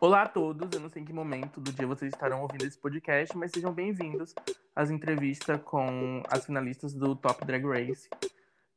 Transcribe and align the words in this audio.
Olá 0.00 0.22
a 0.22 0.26
todos, 0.26 0.66
eu 0.72 0.80
não 0.80 0.88
sei 0.88 1.02
em 1.02 1.04
que 1.04 1.12
momento 1.12 1.60
do 1.60 1.70
dia 1.70 1.86
vocês 1.86 2.10
estarão 2.10 2.40
ouvindo 2.40 2.64
esse 2.64 2.78
podcast, 2.78 3.36
mas 3.36 3.50
sejam 3.52 3.70
bem-vindos 3.70 4.34
às 4.74 4.90
entrevistas 4.90 5.60
com 5.62 6.22
as 6.30 6.46
finalistas 6.46 6.94
do 6.94 7.14
Top 7.14 7.44
Drag 7.44 7.62
Race 7.66 8.08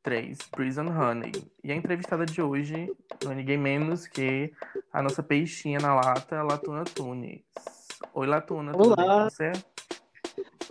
3, 0.02 0.36
Prison 0.48 0.86
Honey. 0.88 1.32
E 1.64 1.72
a 1.72 1.74
entrevistada 1.74 2.26
de 2.26 2.42
hoje 2.42 2.92
não 3.24 3.32
é 3.32 3.36
ninguém 3.36 3.56
menos 3.56 4.06
que 4.06 4.52
a 4.92 5.00
nossa 5.00 5.22
peixinha 5.22 5.78
na 5.78 5.94
lata, 5.94 6.42
Latuna 6.42 6.84
Tunes. 6.84 7.40
Oi, 8.12 8.26
Latuna, 8.26 8.72
tudo 8.72 8.88
Olá. 8.88 8.96
bem 8.96 9.06
com 9.06 9.30
você? 9.30 9.52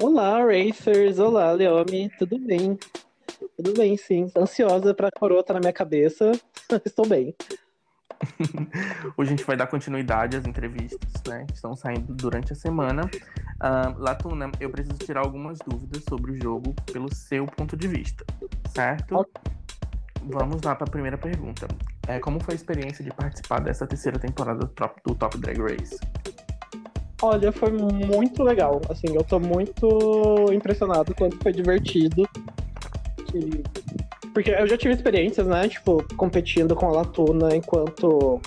Olá, 0.04 0.46
Racers! 0.46 1.18
Olá, 1.18 1.52
Leomi! 1.52 2.12
Tudo 2.20 2.38
bem? 2.38 2.78
Tudo 3.58 3.74
bem, 3.74 3.98
sim. 3.98 4.32
Ansiosa 4.38 4.94
pra 4.94 5.10
coroa 5.10 5.44
tá 5.44 5.56
na 5.56 5.62
minha 5.62 5.74
cabeça. 5.74 6.32
Estou 6.86 7.08
bem. 7.08 7.36
Hoje 9.18 9.30
a 9.30 9.36
gente 9.36 9.44
vai 9.46 9.56
dar 9.56 9.68
continuidade 9.68 10.38
às 10.38 10.46
entrevistas, 10.46 11.12
né? 11.28 11.46
que 11.48 11.54
Estão 11.54 11.76
saindo 11.76 12.14
durante 12.14 12.54
a 12.54 12.56
semana. 12.56 13.10
Ah, 13.60 13.94
Latuna, 13.98 14.52
eu 14.60 14.70
preciso 14.70 14.98
tirar 14.98 15.22
algumas 15.22 15.60
dúvidas 15.60 16.04
sobre 16.08 16.32
o 16.32 16.42
jogo 16.42 16.74
pelo 16.92 17.14
seu 17.14 17.46
ponto 17.46 17.76
de 17.78 17.88
vista, 17.88 18.26
certo? 18.76 19.26
Vamos 20.26 20.62
lá 20.62 20.76
para 20.76 20.88
a 20.88 20.90
primeira 20.90 21.18
pergunta. 21.18 21.68
É, 22.08 22.20
como 22.20 22.42
foi 22.42 22.54
a 22.54 22.56
experiência 22.56 23.04
de 23.04 23.12
participar 23.12 23.60
dessa 23.60 23.86
terceira 23.86 24.18
temporada 24.20 24.60
do 24.60 24.68
Top, 24.68 25.02
do 25.06 25.16
Top 25.16 25.38
Drag 25.38 25.60
Race? 25.60 26.00
Olha, 27.22 27.52
foi 27.52 27.72
muito 27.72 28.44
legal. 28.44 28.82
Assim, 28.90 29.08
eu 29.16 29.24
tô 29.24 29.40
muito 29.40 30.52
impressionado 30.52 31.14
quanto 31.16 31.38
foi 31.42 31.54
divertido. 31.54 32.28
Que- 33.28 33.64
Porque 34.34 34.50
eu 34.50 34.68
já 34.68 34.78
tive 34.78 34.94
experiências, 34.94 35.46
né? 35.48 35.68
Tipo, 35.68 36.04
competindo 36.16 36.76
com 36.76 36.88
a 36.88 36.92
Latuna 36.92 37.56
enquanto 37.56 38.42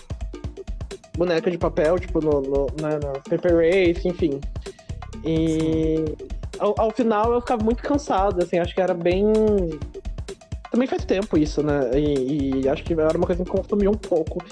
boneca 1.16 1.50
de 1.50 1.56
papel, 1.58 1.98
tipo, 1.98 2.20
no, 2.20 2.40
no, 2.42 2.66
na, 2.80 2.90
na 2.98 3.12
Paper 3.28 3.56
Race, 3.56 4.06
enfim. 4.06 4.40
E 5.24 6.04
ao, 6.58 6.74
ao 6.78 6.90
final 6.90 7.32
eu 7.32 7.40
ficava 7.40 7.64
muito 7.64 7.82
cansado, 7.82 8.42
assim, 8.42 8.58
acho 8.58 8.74
que 8.74 8.80
era 8.80 8.94
bem. 8.94 9.24
Também 10.70 10.86
faz 10.88 11.04
tempo 11.04 11.38
isso, 11.38 11.62
né? 11.62 11.90
E, 11.98 12.62
e 12.62 12.68
acho 12.68 12.84
que 12.84 12.92
era 12.92 13.16
uma 13.16 13.26
coisa 13.26 13.42
que 13.44 13.76
me 13.76 13.88
um 13.88 13.94
pouco. 13.94 14.44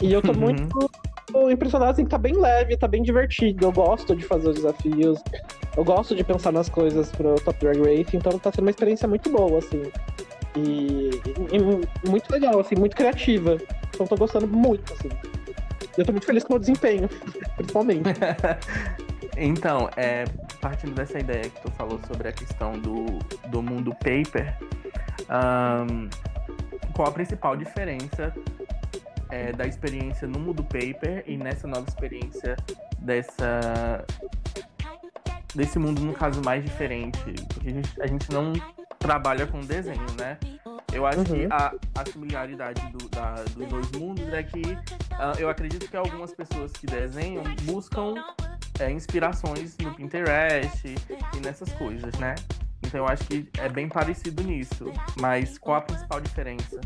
E 0.00 0.12
eu 0.12 0.20
tô 0.20 0.32
Uhum. 0.32 0.38
muito 0.38 0.90
impressionado, 1.50 1.92
assim, 1.92 2.04
tá 2.04 2.18
bem 2.18 2.34
leve, 2.38 2.76
tá 2.76 2.86
bem 2.86 3.02
divertido. 3.02 3.66
Eu 3.66 3.72
gosto 3.72 4.14
de 4.14 4.24
fazer 4.24 4.50
os 4.50 4.56
desafios, 4.56 5.20
eu 5.76 5.84
gosto 5.84 6.14
de 6.14 6.22
pensar 6.22 6.52
nas 6.52 6.68
coisas 6.68 7.10
pro 7.10 7.34
Top 7.40 7.58
Drag 7.58 7.78
Race, 7.78 8.16
então 8.16 8.38
tá 8.38 8.52
sendo 8.52 8.64
uma 8.64 8.70
experiência 8.70 9.08
muito 9.08 9.30
boa, 9.30 9.58
assim. 9.58 9.82
E, 10.56 11.10
e 11.52 12.08
muito 12.08 12.30
legal, 12.30 12.58
assim, 12.58 12.74
muito 12.74 12.96
criativa. 12.96 13.58
Então 13.94 14.06
tô 14.06 14.16
gostando 14.16 14.46
muito, 14.46 14.92
assim. 14.92 15.08
Eu 15.96 16.04
tô 16.04 16.12
muito 16.12 16.26
feliz 16.26 16.44
com 16.44 16.50
o 16.50 16.52
meu 16.54 16.60
desempenho, 16.60 17.08
principalmente. 17.56 18.02
Então, 19.38 19.90
é, 19.98 20.24
partindo 20.62 20.94
dessa 20.94 21.18
ideia 21.18 21.42
que 21.42 21.60
tu 21.60 21.70
falou 21.72 22.00
sobre 22.06 22.28
a 22.28 22.32
questão 22.32 22.72
do, 22.72 23.18
do 23.48 23.62
mundo 23.62 23.94
paper, 23.96 24.56
ahn, 25.28 26.08
qual 26.94 27.08
a 27.08 27.12
principal 27.12 27.54
diferença 27.54 28.32
é, 29.30 29.52
da 29.52 29.66
experiência 29.66 30.26
no 30.26 30.38
mundo 30.38 30.64
paper 30.64 31.22
e 31.26 31.36
nessa 31.36 31.68
nova 31.68 31.86
experiência 31.86 32.56
dessa 32.98 34.06
desse 35.54 35.78
mundo, 35.78 36.00
no 36.00 36.14
caso, 36.14 36.40
mais 36.42 36.64
diferente? 36.64 37.18
Porque 37.52 37.68
a 37.68 37.72
gente, 37.72 38.02
a 38.02 38.06
gente 38.06 38.30
não 38.30 38.52
trabalha 38.98 39.46
com 39.46 39.60
desenho, 39.60 40.06
né? 40.18 40.38
Eu 40.92 41.06
acho 41.06 41.24
que 41.24 41.32
Uhum. 41.32 41.48
a, 41.50 41.72
a 41.96 42.06
similaridade 42.10 42.80
do- 42.92 43.08
da- 43.08 43.42
dos 43.54 43.66
dois 43.68 43.90
mundos 43.92 44.32
é 44.32 44.42
que 44.42 44.62
ah, 45.12 45.32
eu 45.38 45.48
acredito 45.48 45.88
que 45.88 45.96
algumas 45.96 46.32
pessoas 46.34 46.72
que 46.72 46.86
desenham 46.86 47.42
buscam 47.62 48.14
é, 48.78 48.90
inspirações 48.90 49.76
no 49.78 49.94
Pinterest 49.94 50.86
e 51.34 51.40
nessas 51.40 51.72
coisas, 51.74 52.14
né? 52.18 52.34
Então 52.84 53.00
eu 53.00 53.08
acho 53.08 53.24
que 53.24 53.48
é 53.58 53.68
bem 53.68 53.88
parecido 53.88 54.42
nisso. 54.42 54.92
Mas 55.20 55.58
qual 55.58 55.78
a 55.78 55.80
principal 55.80 56.20
diferença? 56.20 56.80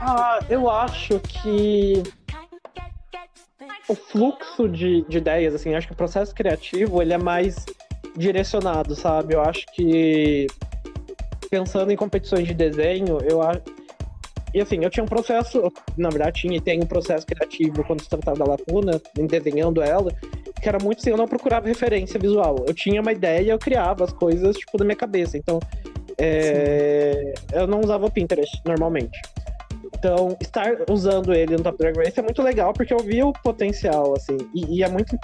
Ah, 0.00 0.38
eu 0.48 0.70
acho 0.70 1.20
que 1.20 2.02
o 3.88 3.94
fluxo 3.94 4.68
de, 4.68 5.02
de 5.02 5.18
ideias, 5.18 5.54
assim, 5.54 5.74
acho 5.74 5.86
que 5.86 5.92
o 5.92 5.96
processo 5.96 6.34
criativo 6.34 7.02
ele 7.02 7.12
é 7.12 7.18
mais 7.18 7.66
direcionado, 8.16 8.94
sabe? 8.94 9.34
Eu 9.34 9.42
acho 9.42 9.66
que 9.74 10.46
pensando 11.50 11.90
em 11.90 11.96
competições 11.96 12.46
de 12.46 12.54
desenho, 12.54 13.18
eu 13.22 13.42
acho. 13.42 13.60
E 14.52 14.60
assim, 14.60 14.82
eu 14.82 14.90
tinha 14.90 15.04
um 15.04 15.08
processo, 15.08 15.72
na 15.96 16.08
verdade 16.08 16.40
tinha 16.40 16.56
e 16.56 16.60
tem 16.60 16.80
um 16.80 16.86
processo 16.86 17.24
criativo 17.24 17.84
quando 17.84 18.02
se 18.02 18.08
tratava 18.08 18.38
da 18.38 18.44
lacuna, 18.44 19.00
em 19.16 19.26
desenhando 19.26 19.80
ela, 19.80 20.12
que 20.60 20.68
era 20.68 20.78
muito 20.82 20.98
assim, 20.98 21.10
eu 21.10 21.16
não 21.16 21.28
procurava 21.28 21.68
referência 21.68 22.18
visual. 22.18 22.64
Eu 22.66 22.74
tinha 22.74 23.00
uma 23.00 23.12
ideia, 23.12 23.52
eu 23.52 23.58
criava 23.58 24.04
as 24.04 24.12
coisas, 24.12 24.56
tipo, 24.56 24.76
na 24.78 24.84
minha 24.84 24.96
cabeça. 24.96 25.38
Então, 25.38 25.60
é, 26.18 27.32
eu 27.52 27.66
não 27.66 27.80
usava 27.80 28.06
o 28.06 28.10
Pinterest 28.10 28.60
normalmente. 28.66 29.20
Então, 29.94 30.36
estar 30.40 30.76
usando 30.88 31.34
ele 31.34 31.56
no 31.56 31.62
Top 31.62 31.76
Drag 31.76 31.96
Race 31.96 32.18
é 32.18 32.22
muito 32.22 32.42
legal, 32.42 32.72
porque 32.72 32.94
eu 32.94 32.98
vi 32.98 33.22
o 33.22 33.32
potencial, 33.32 34.14
assim. 34.16 34.38
E, 34.54 34.78
e 34.78 34.82
é 34.82 34.88
muito. 34.88 35.18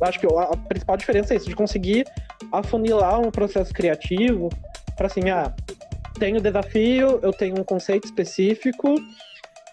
Acho 0.00 0.18
que 0.18 0.26
a, 0.26 0.42
a 0.42 0.56
principal 0.56 0.96
diferença 0.96 1.34
é 1.34 1.36
isso, 1.36 1.48
de 1.48 1.54
conseguir 1.54 2.04
afunilar 2.50 3.20
um 3.20 3.30
processo 3.30 3.72
criativo 3.72 4.48
para 4.96 5.06
assim, 5.06 5.28
ah, 5.30 5.54
tenho 6.18 6.40
desafio, 6.40 7.20
eu 7.22 7.32
tenho 7.32 7.60
um 7.60 7.64
conceito 7.64 8.04
específico 8.04 8.94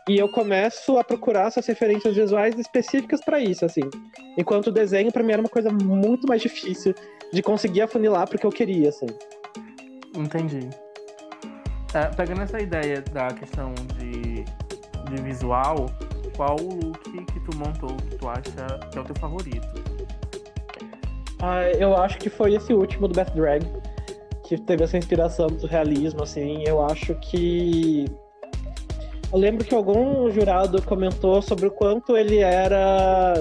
e 0.08 0.18
eu 0.18 0.28
começo 0.30 0.98
a 0.98 1.04
procurar 1.04 1.48
essas 1.48 1.66
referências 1.66 2.16
visuais 2.16 2.60
específicas 2.60 3.22
para 3.24 3.40
isso, 3.40 3.66
assim. 3.66 3.90
Enquanto 4.38 4.68
o 4.68 4.72
desenho, 4.72 5.12
para 5.12 5.24
mim, 5.24 5.32
era 5.32 5.42
uma 5.42 5.50
coisa 5.50 5.72
muito 5.72 6.28
mais 6.28 6.42
difícil 6.42 6.94
de 7.32 7.42
conseguir 7.42 7.82
afunilar 7.82 8.28
porque 8.28 8.46
eu 8.46 8.52
queria, 8.52 8.90
assim. 8.90 9.08
Entendi. 10.16 10.70
É, 11.94 12.08
pegando 12.16 12.42
essa 12.42 12.60
ideia 12.60 13.02
da 13.02 13.28
questão 13.28 13.74
de, 14.00 14.44
de 14.44 15.22
visual, 15.22 15.86
qual 16.36 16.56
o 16.60 16.88
look 16.88 17.26
que 17.26 17.40
tu 17.42 17.56
montou 17.58 17.96
que 17.96 18.16
tu 18.16 18.28
acha 18.28 18.42
que 18.92 18.98
é 18.98 19.02
o 19.02 19.04
teu 19.04 19.16
favorito? 19.16 19.68
Ah, 21.42 21.70
eu 21.78 21.96
acho 21.96 22.18
que 22.18 22.30
foi 22.30 22.56
esse 22.56 22.74
último 22.74 23.08
do 23.08 23.14
Best 23.14 23.36
Drag 23.36 23.64
que 24.44 24.58
teve 24.58 24.84
essa 24.84 24.98
inspiração 24.98 25.48
do 25.48 25.68
realismo, 25.68 26.24
assim. 26.24 26.64
Eu 26.66 26.84
acho 26.84 27.16
que. 27.16 28.06
Eu 29.32 29.40
lembro 29.40 29.66
que 29.66 29.74
algum 29.74 30.30
jurado 30.32 30.82
comentou 30.84 31.42
sobre 31.42 31.68
o 31.68 31.72
quanto 31.72 32.16
ele 32.16 32.40
era 32.40 33.34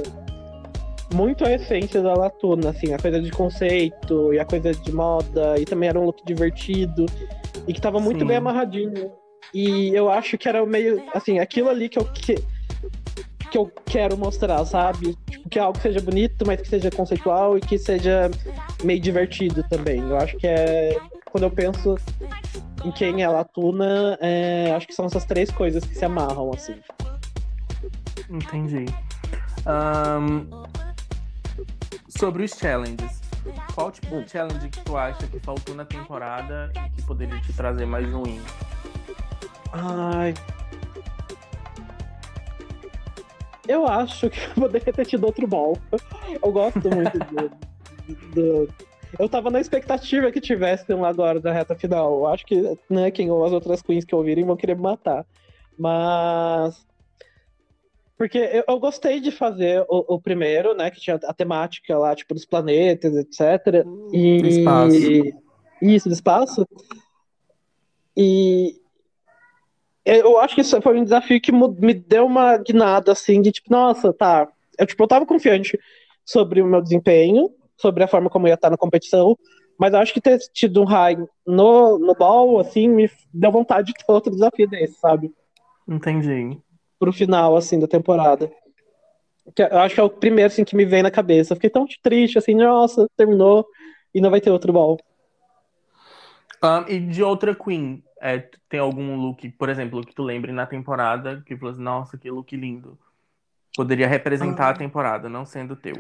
muito 1.14 1.46
a 1.46 1.52
essência 1.52 2.02
da 2.02 2.14
Latuna, 2.14 2.70
assim, 2.70 2.94
a 2.94 2.98
coisa 2.98 3.20
de 3.20 3.30
conceito 3.30 4.32
e 4.32 4.38
a 4.38 4.44
coisa 4.44 4.72
de 4.72 4.92
moda, 4.92 5.58
e 5.58 5.64
também 5.64 5.90
era 5.90 6.00
um 6.00 6.04
look 6.06 6.24
divertido 6.24 7.04
e 7.66 7.72
que 7.72 7.80
tava 7.80 8.00
muito 8.00 8.20
Sim. 8.20 8.26
bem 8.26 8.36
amarradinho. 8.36 9.12
E 9.52 9.94
eu 9.94 10.10
acho 10.10 10.38
que 10.38 10.48
era 10.48 10.64
meio, 10.64 11.02
assim, 11.14 11.38
aquilo 11.38 11.68
ali 11.68 11.88
que 11.88 11.98
eu, 11.98 12.04
que, 12.04 12.36
que 13.50 13.58
eu 13.58 13.70
quero 13.84 14.16
mostrar, 14.16 14.64
sabe? 14.64 15.16
Tipo, 15.28 15.48
que 15.48 15.58
algo 15.58 15.78
seja 15.78 16.00
bonito, 16.00 16.44
mas 16.46 16.60
que 16.60 16.68
seja 16.68 16.90
conceitual 16.90 17.58
e 17.58 17.60
que 17.60 17.76
seja 17.78 18.30
meio 18.82 19.00
divertido 19.00 19.62
também. 19.68 20.00
Eu 20.00 20.16
acho 20.16 20.36
que 20.36 20.46
é. 20.46 20.96
Quando 21.30 21.44
eu 21.44 21.50
penso 21.50 21.96
em 22.84 22.92
quem 22.92 23.22
é 23.22 23.24
a 23.24 23.30
Latuna, 23.30 24.18
é, 24.20 24.72
acho 24.76 24.86
que 24.86 24.94
são 24.94 25.06
essas 25.06 25.24
três 25.24 25.50
coisas 25.50 25.82
que 25.82 25.94
se 25.94 26.04
amarram, 26.04 26.50
assim. 26.52 26.74
Entendi. 28.28 28.84
Ahn, 29.64 30.46
sobre 32.08 32.44
os 32.44 32.52
challenges. 32.52 33.21
Qual 33.74 33.90
tipo 33.90 34.22
de 34.22 34.30
challenge 34.30 34.68
que 34.68 34.80
tu 34.80 34.96
acha 34.96 35.26
que 35.26 35.38
faltou 35.40 35.74
na 35.74 35.84
temporada 35.84 36.70
e 36.86 36.90
que 36.96 37.02
poderia 37.02 37.40
te 37.40 37.52
trazer 37.52 37.86
mais 37.86 38.06
win? 38.06 38.40
Ai. 39.72 40.34
Eu 43.68 43.86
acho 43.86 44.28
que 44.30 44.38
eu 44.50 44.54
poderia 44.54 44.92
ter 44.92 45.06
tido 45.06 45.24
outro 45.24 45.46
ball. 45.46 45.76
Eu 46.42 46.52
gosto 46.52 46.80
muito 46.90 47.18
do, 47.18 47.50
do- 48.34 48.68
Eu 49.18 49.28
tava 49.28 49.50
na 49.50 49.60
expectativa 49.60 50.30
que 50.32 50.40
tivesse 50.40 50.92
um 50.92 51.04
agora 51.04 51.40
da 51.40 51.52
reta 51.52 51.74
final. 51.74 52.12
Eu 52.14 52.26
acho 52.26 52.44
que, 52.46 52.78
né, 52.88 53.10
quem 53.10 53.30
ou 53.30 53.44
as 53.44 53.52
outras 53.52 53.82
queens 53.82 54.04
que 54.04 54.14
ouvirem 54.14 54.44
vão 54.44 54.56
querer 54.56 54.74
me 54.76 54.82
matar. 54.82 55.24
Mas. 55.78 56.86
Porque 58.22 58.38
eu, 58.38 58.62
eu 58.68 58.78
gostei 58.78 59.18
de 59.18 59.32
fazer 59.32 59.84
o, 59.88 60.14
o 60.14 60.20
primeiro, 60.20 60.76
né? 60.76 60.92
Que 60.92 61.00
tinha 61.00 61.18
a 61.24 61.34
temática 61.34 61.98
lá, 61.98 62.14
tipo, 62.14 62.32
dos 62.32 62.44
planetas, 62.44 63.16
etc. 63.16 63.84
E... 64.12 64.40
Do 64.40 64.46
espaço. 64.46 64.96
Isso, 65.82 66.08
do 66.08 66.12
espaço. 66.12 66.68
E 68.16 68.76
eu 70.04 70.38
acho 70.38 70.54
que 70.54 70.60
isso 70.60 70.80
foi 70.80 71.00
um 71.00 71.02
desafio 71.02 71.40
que 71.40 71.50
me 71.50 71.94
deu 71.94 72.24
uma 72.24 72.58
guinada, 72.58 73.10
assim, 73.10 73.42
de 73.42 73.50
tipo, 73.50 73.68
nossa, 73.72 74.12
tá. 74.12 74.46
Eu, 74.78 74.86
tipo, 74.86 75.02
eu 75.02 75.08
tava 75.08 75.26
confiante 75.26 75.76
sobre 76.24 76.62
o 76.62 76.66
meu 76.66 76.80
desempenho, 76.80 77.50
sobre 77.76 78.04
a 78.04 78.08
forma 78.08 78.30
como 78.30 78.46
eu 78.46 78.50
ia 78.50 78.54
estar 78.54 78.70
na 78.70 78.76
competição, 78.76 79.36
mas 79.76 79.94
eu 79.94 79.98
acho 79.98 80.14
que 80.14 80.20
ter 80.20 80.38
tido 80.52 80.80
um 80.80 80.84
high 80.84 81.16
no, 81.44 81.98
no 81.98 82.14
ball, 82.14 82.60
assim, 82.60 82.86
me 82.86 83.10
deu 83.34 83.50
vontade 83.50 83.88
de 83.88 83.94
ter 83.94 84.12
outro 84.12 84.30
desafio 84.30 84.68
desse, 84.68 84.94
sabe? 85.00 85.34
Entendi. 85.88 86.62
Pro 87.02 87.12
final, 87.12 87.56
assim, 87.56 87.80
da 87.80 87.88
temporada. 87.88 88.48
Eu 89.58 89.78
acho 89.80 89.96
que 89.96 90.00
é 90.00 90.04
o 90.04 90.08
primeiro 90.08 90.52
assim, 90.52 90.62
que 90.62 90.76
me 90.76 90.84
vem 90.84 91.02
na 91.02 91.10
cabeça. 91.10 91.52
Eu 91.52 91.56
fiquei 91.56 91.68
tão 91.68 91.84
triste, 92.00 92.38
assim, 92.38 92.54
nossa, 92.54 93.08
terminou 93.16 93.66
e 94.14 94.20
não 94.20 94.30
vai 94.30 94.40
ter 94.40 94.50
outro 94.50 94.72
ball. 94.72 95.00
Um, 96.62 96.88
e 96.88 97.00
de 97.00 97.24
outra 97.24 97.56
Queen, 97.56 98.04
é, 98.20 98.48
tem 98.68 98.78
algum 98.78 99.16
look, 99.16 99.50
por 99.58 99.68
exemplo, 99.68 100.06
que 100.06 100.14
tu 100.14 100.22
lembre 100.22 100.52
na 100.52 100.64
temporada, 100.64 101.42
que 101.44 101.56
falou 101.56 101.72
assim, 101.72 101.82
nossa, 101.82 102.16
que 102.16 102.30
look 102.30 102.54
lindo. 102.54 102.96
Poderia 103.74 104.06
representar 104.06 104.68
ah. 104.68 104.70
a 104.70 104.78
temporada, 104.78 105.28
não 105.28 105.44
sendo 105.44 105.74
teu. 105.74 105.96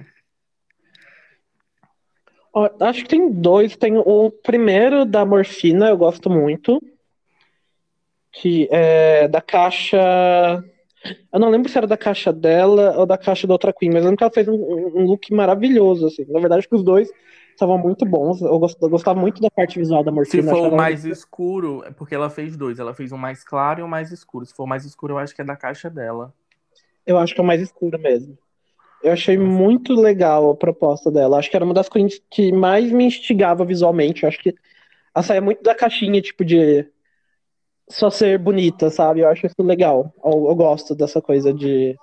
Acho 2.80 3.02
que 3.02 3.08
tem 3.08 3.28
dois. 3.28 3.74
Tem 3.74 3.96
o 3.96 4.30
primeiro 4.30 5.04
da 5.04 5.24
Morfina, 5.24 5.88
eu 5.88 5.96
gosto 5.96 6.30
muito. 6.30 6.80
Que 8.30 8.68
é 8.70 9.26
da 9.26 9.40
caixa. 9.40 9.98
Eu 11.32 11.40
não 11.40 11.50
lembro 11.50 11.68
se 11.68 11.76
era 11.76 11.86
da 11.86 11.96
caixa 11.96 12.32
dela 12.32 12.96
ou 12.98 13.06
da 13.06 13.18
caixa 13.18 13.46
da 13.46 13.54
outra 13.54 13.72
Queen, 13.72 13.90
mas 13.90 14.02
eu 14.02 14.10
lembro 14.10 14.18
que 14.18 14.24
ela 14.24 14.32
fez 14.32 14.48
um, 14.48 14.54
um 14.54 15.04
look 15.04 15.32
maravilhoso, 15.32 16.06
assim. 16.06 16.24
Na 16.28 16.40
verdade, 16.40 16.68
que 16.68 16.74
os 16.74 16.82
dois 16.82 17.10
estavam 17.50 17.78
muito 17.78 18.04
bons. 18.04 18.40
Eu, 18.40 18.60
eu 18.80 18.88
gostava 18.88 19.18
muito 19.18 19.40
da 19.40 19.50
parte 19.50 19.78
visual 19.78 20.04
da 20.04 20.10
Morfina. 20.10 20.42
Se 20.42 20.48
for 20.48 20.72
o 20.72 20.76
mais 20.76 21.02
muito... 21.02 21.12
escuro, 21.12 21.82
é 21.86 21.90
porque 21.90 22.14
ela 22.14 22.30
fez 22.30 22.56
dois. 22.56 22.78
Ela 22.78 22.94
fez 22.94 23.12
um 23.12 23.16
mais 23.16 23.44
claro 23.44 23.80
e 23.80 23.82
um 23.82 23.88
mais 23.88 24.10
escuro. 24.10 24.46
Se 24.46 24.54
for 24.54 24.64
o 24.64 24.68
mais 24.68 24.84
escuro, 24.84 25.14
eu 25.14 25.18
acho 25.18 25.34
que 25.34 25.42
é 25.42 25.44
da 25.44 25.56
caixa 25.56 25.90
dela. 25.90 26.32
Eu 27.06 27.18
acho 27.18 27.34
que 27.34 27.40
é 27.40 27.44
o 27.44 27.46
mais 27.46 27.60
escuro 27.60 27.98
mesmo. 27.98 28.38
Eu 29.02 29.12
achei 29.12 29.36
muito 29.36 29.94
legal 29.94 30.50
a 30.50 30.56
proposta 30.56 31.10
dela. 31.10 31.38
Acho 31.38 31.50
que 31.50 31.56
era 31.56 31.64
uma 31.64 31.74
das 31.74 31.88
coisas 31.88 32.20
que 32.30 32.52
mais 32.52 32.90
me 32.92 33.04
instigava 33.04 33.64
visualmente. 33.64 34.22
Eu 34.22 34.28
acho 34.28 34.38
que 34.38 34.54
ela 35.14 35.22
saia 35.22 35.40
muito 35.40 35.62
da 35.62 35.74
caixinha, 35.74 36.22
tipo, 36.22 36.44
de 36.44 36.86
só 37.88 38.10
ser 38.10 38.38
bonita, 38.38 38.90
sabe? 38.90 39.20
Eu 39.20 39.28
acho 39.28 39.46
isso 39.46 39.62
legal. 39.62 40.12
Eu, 40.24 40.46
eu 40.48 40.54
gosto 40.54 40.94
dessa 40.94 41.20
coisa 41.20 41.52
de 41.52 41.96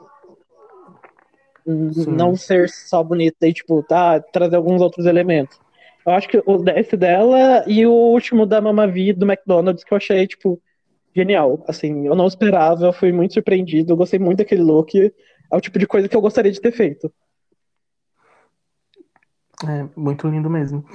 Sim. 1.65 2.11
não 2.11 2.35
ser 2.35 2.69
só 2.69 3.03
bonita 3.03 3.47
e, 3.47 3.53
tipo, 3.53 3.83
tá, 3.83 4.19
trazer 4.19 4.55
alguns 4.55 4.81
outros 4.81 5.05
elementos. 5.05 5.59
Eu 6.05 6.13
acho 6.13 6.27
que 6.27 6.37
o 6.37 6.63
esse 6.75 6.97
dela 6.97 7.63
e 7.67 7.85
o 7.85 7.91
último 7.91 8.45
da 8.45 8.61
Mamavi 8.61 9.13
do 9.13 9.29
McDonald's 9.29 9.83
que 9.83 9.93
eu 9.93 9.97
achei, 9.97 10.25
tipo, 10.25 10.59
genial. 11.15 11.63
Assim, 11.67 12.07
eu 12.07 12.15
não 12.15 12.27
esperava, 12.27 12.85
eu 12.85 12.93
fui 12.93 13.11
muito 13.11 13.33
surpreendido, 13.33 13.93
eu 13.93 13.97
gostei 13.97 14.19
muito 14.19 14.39
daquele 14.39 14.61
look 14.63 15.11
é 15.51 15.57
o 15.57 15.61
tipo 15.61 15.79
de 15.79 15.87
coisa 15.87 16.07
que 16.07 16.15
eu 16.15 16.21
gostaria 16.21 16.51
de 16.51 16.61
ter 16.61 16.71
feito. 16.71 17.11
É, 19.67 19.89
muito 19.95 20.27
lindo 20.27 20.49
mesmo. 20.49 20.85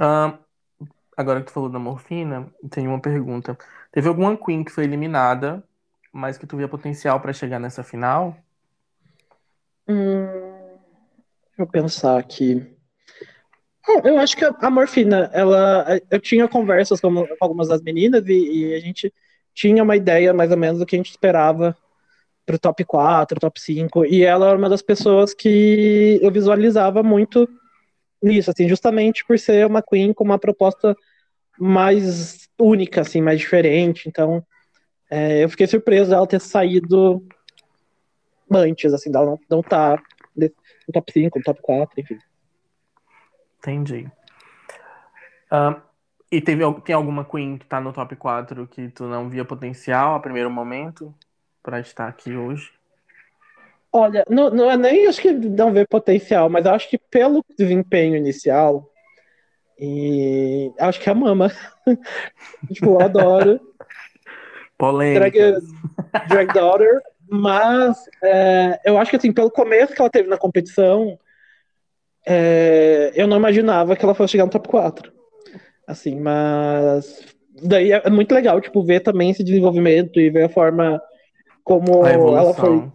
Uh, 0.00 0.38
agora 1.16 1.40
que 1.40 1.46
tu 1.46 1.52
falou 1.52 1.68
da 1.68 1.78
morfina, 1.78 2.46
tem 2.70 2.86
uma 2.86 3.00
pergunta. 3.00 3.56
Teve 3.92 4.08
alguma 4.08 4.36
Queen 4.36 4.64
que 4.64 4.72
foi 4.72 4.84
eliminada, 4.84 5.62
mas 6.12 6.38
que 6.38 6.46
tu 6.46 6.56
via 6.56 6.68
potencial 6.68 7.20
para 7.20 7.32
chegar 7.32 7.58
nessa 7.58 7.82
final? 7.82 8.36
Hum, 9.88 10.78
eu 11.58 11.66
pensar 11.66 12.18
aqui. 12.18 12.74
Eu 14.02 14.18
acho 14.18 14.36
que 14.36 14.44
a 14.44 14.70
morfina, 14.70 15.30
ela, 15.32 16.00
eu 16.10 16.18
tinha 16.18 16.48
conversas 16.48 17.00
com 17.00 17.26
algumas 17.38 17.68
das 17.68 17.82
meninas 17.82 18.26
e, 18.26 18.32
e 18.32 18.74
a 18.74 18.80
gente 18.80 19.12
tinha 19.52 19.82
uma 19.82 19.94
ideia 19.94 20.32
mais 20.32 20.50
ou 20.50 20.56
menos 20.56 20.78
do 20.78 20.86
que 20.86 20.96
a 20.96 20.98
gente 20.98 21.10
esperava 21.10 21.76
pro 22.46 22.58
top 22.58 22.84
4, 22.84 23.40
top 23.40 23.60
5, 23.60 24.04
e 24.04 24.22
ela 24.22 24.48
era 24.48 24.58
uma 24.58 24.68
das 24.68 24.82
pessoas 24.82 25.32
que 25.32 26.18
eu 26.22 26.30
visualizava 26.30 27.02
muito 27.02 27.48
nisso, 28.24 28.50
assim, 28.50 28.68
justamente 28.68 29.24
por 29.24 29.38
ser 29.38 29.66
uma 29.66 29.82
Queen 29.82 30.12
com 30.12 30.24
uma 30.24 30.38
proposta 30.38 30.96
mais 31.58 32.48
única, 32.58 33.02
assim, 33.02 33.20
mais 33.20 33.38
diferente, 33.38 34.08
então 34.08 34.44
é, 35.10 35.44
eu 35.44 35.48
fiquei 35.48 35.66
surpreso 35.66 36.10
dela 36.10 36.26
ter 36.26 36.40
saído 36.40 37.24
antes, 38.50 38.92
assim, 38.92 39.10
dela 39.10 39.26
não, 39.26 39.40
não 39.50 39.62
tá 39.62 40.00
no 40.36 40.92
top 40.92 41.12
5, 41.12 41.38
no 41.38 41.44
top 41.44 41.60
4, 41.62 42.00
enfim. 42.00 42.18
Entendi. 43.58 44.10
Uh, 45.50 45.80
e 46.30 46.40
teve, 46.40 46.62
tem 46.80 46.94
alguma 46.94 47.24
Queen 47.24 47.56
que 47.56 47.66
tá 47.66 47.80
no 47.80 47.92
top 47.92 48.16
4 48.16 48.66
que 48.66 48.88
tu 48.88 49.04
não 49.04 49.28
via 49.28 49.44
potencial 49.44 50.14
a 50.14 50.20
primeiro 50.20 50.50
momento? 50.50 51.14
para 51.64 51.80
estar 51.80 52.06
aqui 52.06 52.36
hoje? 52.36 52.70
Olha, 53.96 54.24
não, 54.28 54.50
não 54.50 54.68
é 54.68 54.76
nem 54.76 55.06
acho 55.06 55.22
que 55.22 55.32
não 55.32 55.72
vê 55.72 55.86
potencial, 55.86 56.50
mas 56.50 56.66
acho 56.66 56.90
que 56.90 56.98
pelo 56.98 57.44
desempenho 57.56 58.16
inicial, 58.16 58.90
e 59.78 60.72
acho 60.80 61.00
que 61.00 61.08
é 61.08 61.12
a 61.12 61.14
Mama. 61.14 61.52
tipo, 62.74 62.86
eu 62.86 63.00
adoro. 63.00 63.60
Polêmica. 64.76 65.30
Drag, 65.30 66.28
drag 66.28 66.52
Daughter, 66.52 67.00
mas 67.30 68.04
é, 68.20 68.80
eu 68.84 68.98
acho 68.98 69.12
que 69.12 69.16
assim, 69.16 69.32
pelo 69.32 69.48
começo 69.48 69.94
que 69.94 70.00
ela 70.00 70.10
teve 70.10 70.28
na 70.28 70.36
competição, 70.36 71.16
é, 72.26 73.12
eu 73.14 73.28
não 73.28 73.36
imaginava 73.36 73.94
que 73.94 74.04
ela 74.04 74.14
fosse 74.14 74.32
chegar 74.32 74.44
no 74.44 74.50
top 74.50 74.68
4. 74.68 75.12
Assim, 75.86 76.18
mas 76.18 77.24
daí 77.62 77.92
é 77.92 78.10
muito 78.10 78.34
legal, 78.34 78.60
tipo, 78.60 78.82
ver 78.82 78.98
também 78.98 79.30
esse 79.30 79.44
desenvolvimento 79.44 80.18
e 80.18 80.30
ver 80.30 80.46
a 80.46 80.48
forma 80.48 81.00
como 81.62 82.04
ela 82.04 82.52
foi. 82.52 82.90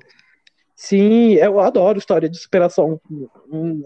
Sim, 0.81 1.33
eu 1.33 1.59
adoro 1.59 1.99
história 1.99 2.29
de 2.29 2.37
superação 2.37 3.01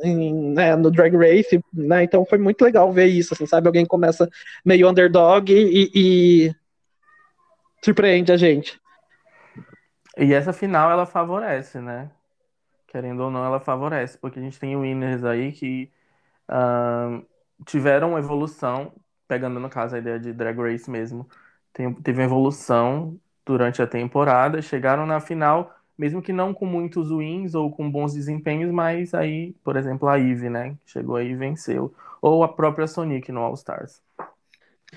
em, 0.03 0.53
né, 0.53 0.75
no 0.75 0.91
Drag 0.91 1.11
Race, 1.17 1.59
né? 1.73 2.03
Então 2.03 2.23
foi 2.23 2.37
muito 2.37 2.63
legal 2.63 2.93
ver 2.93 3.07
isso, 3.07 3.33
assim, 3.33 3.47
sabe? 3.47 3.65
Alguém 3.65 3.83
começa 3.83 4.29
meio 4.63 4.87
underdog 4.87 5.51
e, 5.51 5.89
e 5.91 6.55
surpreende 7.83 8.31
a 8.31 8.37
gente. 8.37 8.79
E 10.15 10.35
essa 10.35 10.53
final 10.53 10.91
ela 10.91 11.07
favorece, 11.07 11.79
né? 11.79 12.11
Querendo 12.85 13.21
ou 13.23 13.31
não, 13.31 13.43
ela 13.43 13.59
favorece, 13.59 14.15
porque 14.19 14.37
a 14.37 14.43
gente 14.43 14.59
tem 14.59 14.77
winners 14.77 15.23
aí 15.23 15.51
que 15.51 15.91
uh, 16.47 17.25
tiveram 17.65 18.19
evolução, 18.19 18.93
pegando 19.27 19.59
no 19.59 19.67
caso 19.67 19.95
a 19.95 19.99
ideia 19.99 20.19
de 20.19 20.31
Drag 20.31 20.55
Race 20.59 20.87
mesmo, 20.91 21.27
tem, 21.73 21.91
teve 21.91 22.21
evolução 22.21 23.19
durante 23.43 23.81
a 23.81 23.87
temporada, 23.87 24.61
chegaram 24.61 25.07
na 25.07 25.19
final, 25.19 25.73
mesmo 25.97 26.21
que 26.21 26.33
não 26.33 26.53
com 26.53 26.65
muitos 26.65 27.09
wins 27.09 27.55
ou 27.55 27.71
com 27.71 27.89
bons 27.89 28.13
desempenhos, 28.13 28.71
mas 28.71 29.13
aí, 29.13 29.53
por 29.63 29.75
exemplo, 29.75 30.07
a 30.07 30.19
Eve, 30.19 30.49
né, 30.49 30.75
chegou 30.85 31.15
aí 31.15 31.31
e 31.31 31.35
venceu, 31.35 31.93
ou 32.21 32.43
a 32.43 32.47
própria 32.47 32.87
Sonic 32.87 33.31
no 33.31 33.41
All 33.41 33.53
Stars. 33.53 34.01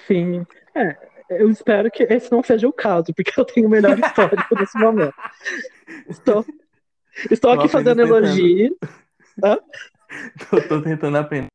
Sim, 0.07 0.47
é, 0.75 0.97
eu 1.31 1.51
espero 1.51 1.91
que 1.91 2.05
esse 2.05 2.31
não 2.31 2.43
seja 2.43 2.69
o 2.69 2.73
caso, 2.73 3.13
porque 3.15 3.39
eu 3.39 3.45
tenho 3.45 3.67
o 3.67 3.71
melhor 3.71 3.99
histórico 3.99 4.55
nesse 4.59 4.79
momento. 4.79 5.15
Estou, 6.09 6.45
estou 7.31 7.51
aqui 7.53 7.69
fazendo 7.69 8.03
elogio. 8.03 8.77
Tô, 10.51 10.61
tô 10.69 10.83
tentando 10.83 11.17
apenas 11.19 11.49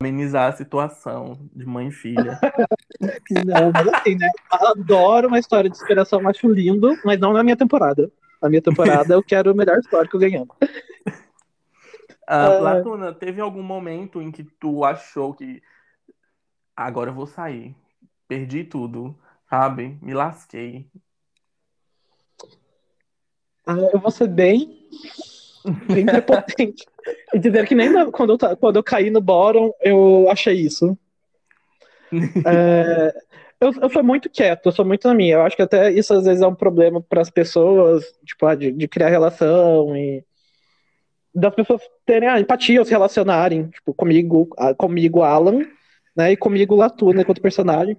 amenizar 0.00 0.48
a 0.48 0.56
situação 0.56 1.38
de 1.54 1.66
mãe 1.66 1.88
e 1.88 1.92
filha. 1.92 2.38
não, 3.44 3.70
mas 3.72 3.88
assim, 3.88 4.14
né? 4.14 4.30
Adoro 4.50 5.28
uma 5.28 5.38
história 5.38 5.68
de 5.68 5.76
inspiração, 5.76 6.26
acho 6.26 6.48
lindo, 6.48 6.98
mas 7.04 7.20
não 7.20 7.32
na 7.32 7.42
minha 7.42 7.56
temporada. 7.56 8.10
Na 8.40 8.48
minha 8.48 8.62
temporada 8.62 9.14
eu 9.14 9.22
quero 9.22 9.52
o 9.52 9.54
melhor 9.54 9.78
histórico 9.78 10.18
ganhando. 10.18 10.54
Ah, 12.26 12.56
Platuna, 12.58 13.12
teve 13.12 13.40
algum 13.40 13.62
momento 13.62 14.22
em 14.22 14.30
que 14.30 14.44
tu 14.44 14.84
achou 14.84 15.34
que 15.34 15.62
agora 16.76 17.10
eu 17.10 17.14
vou 17.14 17.26
sair, 17.26 17.74
perdi 18.28 18.64
tudo, 18.64 19.18
sabe? 19.48 19.98
Me 20.00 20.14
lasquei. 20.14 20.88
Ah, 23.66 23.76
eu 23.92 23.98
vou 23.98 24.10
ser 24.10 24.28
bem 24.28 24.80
bem 25.92 26.06
prepotente. 26.06 26.86
e 27.34 27.38
dizer 27.38 27.66
que 27.66 27.74
nem 27.74 28.10
quando, 28.10 28.38
eu, 28.40 28.56
quando 28.56 28.76
eu 28.76 28.82
caí 28.82 29.10
no 29.10 29.20
bottom, 29.20 29.72
eu 29.80 30.28
achei 30.30 30.54
isso. 30.54 30.96
é, 32.46 33.14
eu, 33.60 33.72
eu 33.82 33.90
sou 33.90 34.02
muito 34.02 34.30
quieto, 34.30 34.66
eu 34.66 34.72
sou 34.72 34.84
muito 34.84 35.06
na 35.06 35.14
minha. 35.14 35.34
Eu 35.34 35.42
acho 35.42 35.54
que 35.54 35.62
até 35.62 35.92
isso 35.92 36.14
às 36.14 36.24
vezes 36.24 36.42
é 36.42 36.46
um 36.46 36.54
problema 36.54 37.00
para 37.00 37.20
as 37.20 37.30
pessoas, 37.30 38.04
tipo, 38.24 38.46
ah, 38.46 38.54
de, 38.54 38.72
de, 38.72 38.88
criar 38.88 39.10
relação 39.10 39.96
e 39.96 40.24
das 41.34 41.54
pessoas 41.54 41.82
terem 42.06 42.28
a 42.28 42.40
empatia, 42.40 42.84
se 42.84 42.90
relacionarem, 42.90 43.68
tipo, 43.68 43.94
comigo, 43.94 44.48
comigo 44.76 45.22
Alan, 45.22 45.60
né, 46.16 46.32
e 46.32 46.36
comigo 46.36 46.74
Latuna 46.74 47.20
enquanto 47.22 47.42
personagem. 47.42 47.96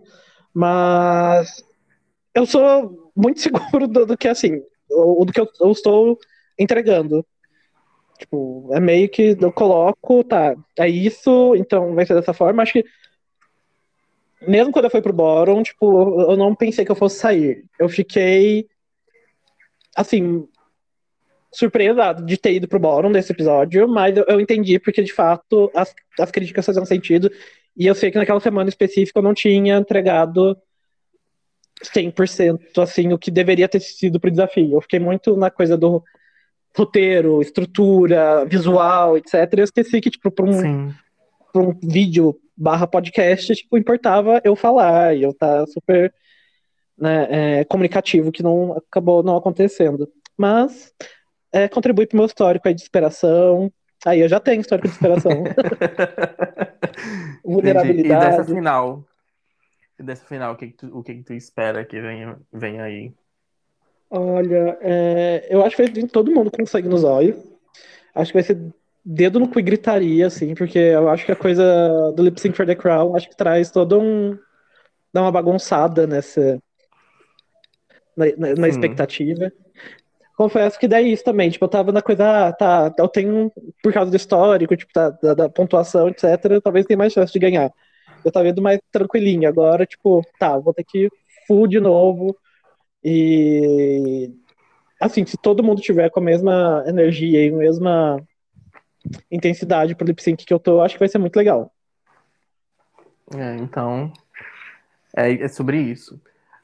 Mas 0.53 1.63
eu 2.33 2.45
sou 2.45 3.11
muito 3.15 3.39
seguro 3.41 3.87
do, 3.87 4.05
do 4.05 4.17
que 4.17 4.27
assim, 4.27 4.61
do 4.89 5.31
que 5.31 5.39
eu, 5.39 5.47
eu 5.61 5.71
estou 5.71 6.17
entregando. 6.57 7.25
Tipo, 8.17 8.69
é 8.73 8.79
meio 8.79 9.09
que 9.09 9.35
eu 9.39 9.51
coloco, 9.51 10.23
tá, 10.23 10.55
é 10.77 10.87
isso, 10.87 11.55
então 11.55 11.95
vai 11.95 12.05
ser 12.05 12.13
dessa 12.15 12.33
forma. 12.33 12.61
Acho 12.61 12.73
que 12.73 12.85
mesmo 14.47 14.71
quando 14.71 14.85
eu 14.85 14.91
fui 14.91 15.01
pro 15.01 15.13
Boron, 15.13 15.63
tipo, 15.63 16.21
eu 16.29 16.37
não 16.37 16.55
pensei 16.55 16.85
que 16.85 16.91
eu 16.91 16.95
fosse 16.95 17.19
sair. 17.19 17.65
Eu 17.79 17.87
fiquei 17.89 18.67
assim, 19.95 20.47
surpresa 21.53 22.13
de 22.13 22.37
ter 22.37 22.53
ido 22.53 22.67
pro 22.67 22.79
Boron 22.79 23.11
desse 23.11 23.31
episódio, 23.31 23.87
mas 23.87 24.15
eu, 24.15 24.25
eu 24.27 24.39
entendi 24.39 24.79
porque 24.79 25.03
de 25.03 25.13
fato 25.13 25.69
as, 25.75 25.93
as 26.19 26.31
críticas 26.31 26.65
faziam 26.65 26.85
sentido. 26.85 27.29
E 27.75 27.85
eu 27.85 27.95
sei 27.95 28.11
que 28.11 28.17
naquela 28.17 28.39
semana 28.39 28.69
específica 28.69 29.19
eu 29.19 29.23
não 29.23 29.33
tinha 29.33 29.77
entregado 29.77 30.57
100% 31.83 32.81
assim 32.81 33.11
o 33.11 33.17
que 33.17 33.31
deveria 33.31 33.67
ter 33.67 33.79
sido 33.79 34.19
pro 34.19 34.31
desafio. 34.31 34.73
Eu 34.73 34.81
fiquei 34.81 34.99
muito 34.99 35.35
na 35.35 35.49
coisa 35.49 35.77
do 35.77 36.03
roteiro, 36.75 37.41
estrutura, 37.41 38.45
visual, 38.45 39.17
etc. 39.17 39.33
Eu 39.57 39.63
esqueci 39.63 39.99
que, 39.99 40.09
tipo, 40.09 40.31
para 40.31 40.45
um, 40.45 40.93
pra 41.51 41.61
um 41.61 41.77
vídeo 41.83 42.39
barra 42.61 42.85
podcast, 42.85 43.55
tipo, 43.55 43.77
importava 43.77 44.39
eu 44.43 44.55
falar 44.55 45.15
e 45.15 45.23
eu 45.23 45.33
tá 45.33 45.65
super 45.65 46.13
né, 46.95 47.59
é, 47.59 47.63
comunicativo, 47.65 48.31
que 48.31 48.43
não 48.43 48.73
acabou 48.73 49.23
não 49.23 49.35
acontecendo. 49.35 50.07
Mas 50.37 50.93
é, 51.51 51.67
contribui 51.67 52.05
para 52.05 52.15
o 52.15 52.17
meu 52.17 52.27
histórico 52.27 52.67
aí 52.67 52.75
de 52.75 52.83
inspiração. 52.83 53.71
Aí 54.05 54.19
eu 54.19 54.29
já 54.29 54.39
tenho 54.39 54.61
histórico 54.61 54.87
de 54.87 54.93
inspiração. 54.93 55.31
Vulnerabilidade. 57.43 58.25
E 58.25 58.29
dessa 58.29 58.43
final? 58.43 59.05
E 59.99 60.03
dessa 60.03 60.25
final, 60.25 60.53
o 60.53 60.55
que, 60.55 60.67
que 60.67 60.73
tu, 60.73 60.97
o 60.99 61.03
que, 61.03 61.15
que 61.15 61.23
tu 61.23 61.33
espera 61.33 61.83
que 61.83 61.99
venha, 61.99 62.37
venha 62.53 62.83
aí? 62.83 63.11
Olha, 64.09 64.77
é, 64.81 65.47
eu 65.49 65.65
acho 65.65 65.75
que 65.75 66.07
todo 66.07 66.31
mundo 66.31 66.51
com 66.51 66.65
sangue 66.65 66.87
nos 66.87 67.03
olhos. 67.03 67.37
Acho 68.13 68.31
que 68.31 68.37
vai 68.37 68.43
ser 68.43 68.71
dedo 69.03 69.39
no 69.39 69.47
cu 69.47 69.59
e 69.59 69.63
gritaria, 69.63 70.27
assim, 70.27 70.53
porque 70.53 70.77
eu 70.77 71.09
acho 71.09 71.25
que 71.25 71.31
a 71.31 71.35
coisa 71.35 71.63
do 72.15 72.23
Lip 72.23 72.39
Sync 72.39 72.55
for 72.55 72.65
the 72.65 72.75
Crown 72.75 73.15
acho 73.15 73.29
que 73.29 73.35
traz 73.35 73.71
todo 73.71 73.99
um. 73.99 74.37
dá 75.13 75.21
uma 75.21 75.31
bagunçada 75.31 76.05
nessa. 76.07 76.61
na, 78.15 78.25
na, 78.37 78.55
na 78.55 78.67
expectativa. 78.67 79.51
Confesso 80.37 80.79
que 80.79 80.87
daí 80.87 81.11
isso 81.11 81.23
também, 81.23 81.49
tipo, 81.49 81.65
eu 81.65 81.69
tava 81.69 81.91
na 81.91 82.01
coisa, 82.01 82.47
ah, 82.47 82.53
tá, 82.53 82.93
eu 82.97 83.07
tenho, 83.07 83.51
por 83.83 83.93
causa 83.93 84.09
do 84.09 84.17
histórico, 84.17 84.75
tipo, 84.75 84.91
tá, 84.91 85.09
da, 85.09 85.33
da 85.35 85.49
pontuação, 85.49 86.09
etc., 86.09 86.59
talvez 86.63 86.85
tenha 86.85 86.97
mais 86.97 87.13
chance 87.13 87.31
de 87.31 87.37
ganhar. 87.37 87.71
Eu 88.25 88.31
tava 88.31 88.47
indo 88.47 88.61
mais 88.61 88.79
tranquilinho, 88.91 89.47
agora, 89.47 89.85
tipo, 89.85 90.23
tá, 90.39 90.57
vou 90.57 90.73
ter 90.73 90.83
que 90.83 91.09
full 91.47 91.67
de 91.67 91.79
novo, 91.79 92.35
e 93.03 94.31
assim, 94.99 95.25
se 95.25 95.37
todo 95.37 95.63
mundo 95.63 95.81
tiver 95.81 96.09
com 96.09 96.19
a 96.19 96.23
mesma 96.23 96.83
energia 96.87 97.45
e 97.45 97.49
a 97.49 97.55
mesma 97.55 98.21
intensidade 99.31 99.95
pro 99.95 100.05
lip 100.05 100.21
sync 100.21 100.45
que 100.45 100.53
eu 100.53 100.59
tô, 100.59 100.81
acho 100.81 100.95
que 100.95 100.99
vai 100.99 101.09
ser 101.09 101.17
muito 101.17 101.35
legal. 101.35 101.73
É, 103.35 103.55
então, 103.57 104.11
é, 105.15 105.33
é 105.33 105.47
sobre 105.47 105.77
isso. 105.77 106.15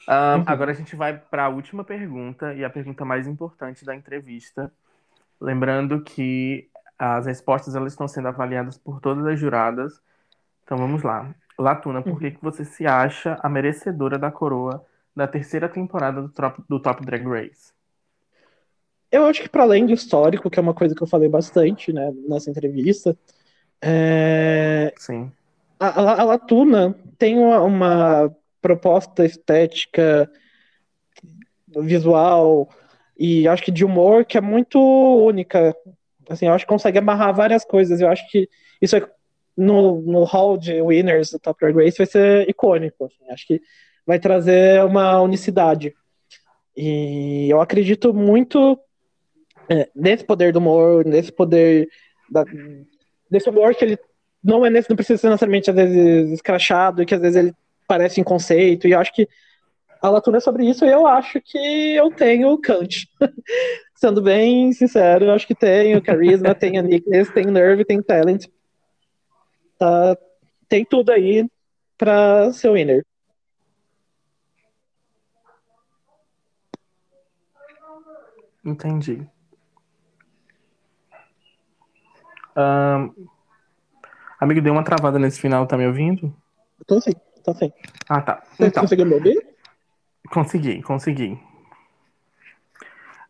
uhum. 0.07 0.43
Agora 0.45 0.71
a 0.71 0.73
gente 0.73 0.95
vai 0.95 1.17
para 1.17 1.45
a 1.45 1.49
última 1.49 1.83
pergunta 1.83 2.53
e 2.53 2.63
a 2.63 2.69
pergunta 2.69 3.05
mais 3.05 3.27
importante 3.27 3.85
da 3.85 3.95
entrevista. 3.95 4.71
Lembrando 5.39 6.01
que 6.01 6.69
as 6.97 7.25
respostas 7.25 7.75
elas 7.75 7.93
estão 7.93 8.07
sendo 8.07 8.27
avaliadas 8.27 8.77
por 8.77 8.99
todas 8.99 9.25
as 9.25 9.39
juradas. 9.39 10.01
Então 10.63 10.77
vamos 10.77 11.03
lá. 11.03 11.33
Latuna, 11.57 12.01
por 12.01 12.19
que, 12.19 12.27
uhum. 12.27 12.31
que 12.31 12.41
você 12.41 12.65
se 12.65 12.85
acha 12.85 13.37
a 13.41 13.49
merecedora 13.49 14.17
da 14.17 14.31
coroa 14.31 14.85
da 15.15 15.27
terceira 15.27 15.67
temporada 15.67 16.21
do 16.21 16.29
Top, 16.29 16.63
do 16.67 16.79
Top 16.79 17.03
Drag 17.03 17.25
Race? 17.25 17.76
Eu 19.11 19.25
acho 19.25 19.41
que 19.41 19.49
para 19.49 19.63
além 19.63 19.85
do 19.85 19.93
histórico, 19.93 20.49
que 20.49 20.59
é 20.59 20.61
uma 20.61 20.73
coisa 20.73 20.93
que 20.93 21.01
eu 21.01 21.07
falei 21.07 21.29
bastante 21.29 21.93
né, 21.93 22.13
nessa 22.27 22.49
entrevista, 22.49 23.17
é... 23.81 24.93
Sim. 24.97 25.31
A, 25.79 25.87
a, 25.87 26.21
a, 26.21 26.23
Latuna 26.23 26.95
tem 27.17 27.37
uma, 27.37 27.61
uma 27.61 28.35
proposta 28.61 29.23
estética, 29.23 30.29
visual 31.75 32.69
e 33.17 33.47
acho 33.47 33.63
que 33.63 33.71
de 33.71 33.85
humor 33.85 34.25
que 34.25 34.37
é 34.37 34.41
muito 34.41 34.79
única. 34.79 35.75
Assim, 36.29 36.47
eu 36.47 36.53
acho 36.53 36.65
que 36.65 36.69
consegue 36.69 36.97
amarrar 36.97 37.33
várias 37.33 37.63
coisas. 37.63 38.01
Eu 38.01 38.09
acho 38.09 38.29
que 38.29 38.49
isso 38.81 38.95
é, 38.95 39.07
no, 39.55 40.01
no 40.01 40.23
hall 40.23 40.57
de 40.57 40.81
winners 40.81 41.31
do 41.31 41.39
Top 41.39 41.59
Drag 41.59 41.75
Race 41.75 41.97
vai 41.97 42.07
ser 42.07 42.49
icônico. 42.49 43.05
Assim, 43.05 43.31
acho 43.31 43.47
que 43.47 43.61
vai 44.05 44.19
trazer 44.19 44.83
uma 44.83 45.21
unicidade. 45.21 45.93
E 46.75 47.47
eu 47.49 47.59
acredito 47.59 48.13
muito 48.13 48.79
é, 49.69 49.89
nesse 49.95 50.23
poder 50.23 50.53
do 50.53 50.59
humor, 50.59 51.05
nesse 51.05 51.31
poder 51.31 51.89
da, 52.29 52.45
desse 53.29 53.49
humor 53.49 53.75
que 53.75 53.83
ele 53.83 53.99
não 54.43 54.65
é 54.65 54.69
nesse, 54.69 54.89
não 54.89 54.95
precisa 54.95 55.19
ser 55.19 55.27
necessariamente 55.27 55.69
às 55.69 55.75
vezes 55.75 56.31
escrachado 56.31 57.01
e 57.01 57.05
que 57.05 57.15
às 57.15 57.21
vezes 57.21 57.35
ele 57.35 57.53
parece 57.87 58.21
em 58.21 58.23
conceito. 58.23 58.87
E 58.87 58.91
eu 58.91 58.99
acho 58.99 59.13
que 59.13 59.27
a 60.01 60.09
Latuna 60.09 60.37
é 60.37 60.41
sobre 60.41 60.65
isso 60.65 60.85
e 60.85 60.89
eu 60.89 61.07
acho 61.07 61.41
que 61.41 61.95
eu 61.95 62.11
tenho 62.11 62.57
Kant. 62.59 63.07
Sendo 63.95 64.21
bem 64.21 64.71
sincero, 64.73 65.25
eu 65.25 65.31
acho 65.31 65.47
que 65.47 65.55
tenho 65.55 66.01
carisma, 66.01 66.53
tenho 66.55 66.83
nickness, 66.83 67.31
tenho 67.31 67.51
nerve, 67.51 67.83
tenho 67.83 68.03
talent. 68.03 68.45
Tá, 69.77 70.17
tem 70.69 70.85
tudo 70.85 71.11
aí 71.11 71.49
para 71.97 72.51
ser 72.53 72.71
winner. 72.71 73.03
Entendi. 78.63 79.27
Um, 82.57 83.27
amigo, 84.39 84.61
deu 84.61 84.73
uma 84.73 84.83
travada 84.83 85.19
nesse 85.19 85.39
final, 85.39 85.67
tá 85.67 85.77
me 85.77 85.85
ouvindo? 85.85 86.35
Tô 86.87 86.99
sim, 86.99 87.13
tô 87.43 87.53
sim. 87.53 87.71
Ah, 88.09 88.21
tá. 88.21 88.43
Você 88.57 88.67
então, 88.67 88.81
conseguiu 88.81 89.05
me 89.05 89.13
ouvir? 89.13 89.47
Consegui, 90.31 90.81
consegui. 90.81 91.39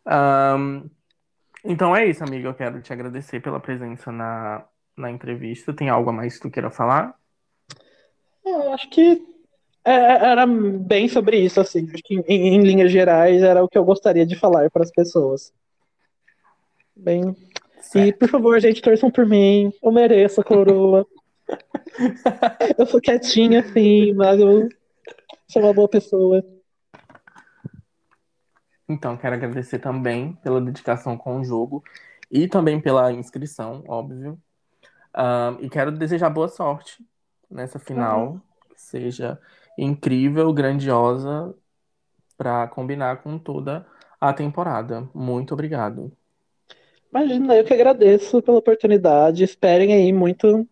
Um, 0.06 0.88
então 1.64 1.94
é 1.94 2.06
isso, 2.06 2.24
amigo. 2.24 2.46
Eu 2.46 2.54
quero 2.54 2.80
te 2.80 2.92
agradecer 2.92 3.40
pela 3.40 3.60
presença 3.60 4.10
na, 4.10 4.64
na 4.96 5.10
entrevista. 5.10 5.74
Tem 5.74 5.88
algo 5.88 6.10
a 6.10 6.12
mais 6.12 6.36
que 6.36 6.42
tu 6.42 6.50
queira 6.50 6.70
falar? 6.70 7.14
Eu 8.44 8.72
acho 8.72 8.88
que 8.88 9.22
é, 9.84 9.92
é, 9.92 10.30
era 10.30 10.46
bem 10.46 11.08
sobre 11.08 11.38
isso, 11.38 11.60
assim. 11.60 11.88
Acho 11.92 12.02
que 12.02 12.14
em, 12.26 12.54
em, 12.54 12.62
linhas 12.62 12.90
gerais 12.90 13.42
era 13.42 13.62
o 13.62 13.68
que 13.68 13.76
eu 13.76 13.84
gostaria 13.84 14.26
de 14.26 14.36
falar 14.36 14.70
para 14.70 14.82
as 14.82 14.90
pessoas. 14.90 15.52
Bem. 16.96 17.36
Certo. 17.80 18.08
E, 18.08 18.12
por 18.12 18.28
favor, 18.28 18.60
gente, 18.60 18.82
torçam 18.82 19.10
por 19.10 19.26
mim. 19.26 19.72
Eu 19.82 19.92
mereço 19.92 20.40
a 20.40 20.44
coroa. 20.44 21.06
eu 22.78 22.86
sou 22.86 23.00
quietinha, 23.00 23.62
sim, 23.72 24.12
mas 24.14 24.38
eu 24.38 24.68
sou 25.48 25.62
uma 25.62 25.72
boa 25.72 25.88
pessoa. 25.88 26.44
Então, 28.88 29.16
quero 29.16 29.34
agradecer 29.34 29.78
também 29.78 30.32
pela 30.42 30.60
dedicação 30.60 31.16
com 31.16 31.40
o 31.40 31.44
jogo 31.44 31.82
e 32.30 32.48
também 32.48 32.80
pela 32.80 33.12
inscrição, 33.12 33.84
óbvio. 33.86 34.38
Um, 35.16 35.64
e 35.64 35.68
quero 35.70 35.92
desejar 35.92 36.30
boa 36.30 36.48
sorte 36.48 37.04
nessa 37.50 37.78
final. 37.78 38.32
Uhum. 38.32 38.40
Seja 38.76 39.38
incrível, 39.76 40.52
grandiosa 40.52 41.54
para 42.36 42.68
combinar 42.68 43.22
com 43.22 43.38
toda 43.38 43.86
a 44.20 44.32
temporada. 44.32 45.08
Muito 45.14 45.52
obrigado. 45.52 46.12
Imagina, 47.10 47.56
eu 47.56 47.64
que 47.64 47.72
agradeço 47.72 48.42
pela 48.42 48.58
oportunidade. 48.58 49.44
Esperem 49.44 49.92
aí 49.92 50.12
muito. 50.12 50.68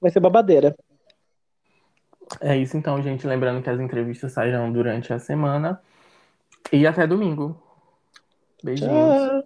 Vai 0.00 0.10
ser 0.10 0.20
babadeira. 0.20 0.76
É 2.40 2.56
isso 2.56 2.76
então, 2.76 3.02
gente. 3.02 3.26
Lembrando 3.26 3.62
que 3.62 3.70
as 3.70 3.80
entrevistas 3.80 4.32
sairão 4.32 4.72
durante 4.72 5.12
a 5.12 5.18
semana. 5.18 5.80
E 6.72 6.86
até 6.86 7.06
domingo. 7.06 7.60
Beijinhos. 8.62 8.92
Tchau. 8.92 9.44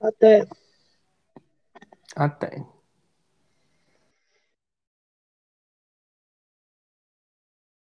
Até. 0.00 0.46
Até. 2.16 2.64